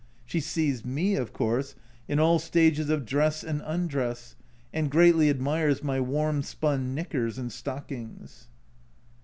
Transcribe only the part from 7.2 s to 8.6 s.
and stockings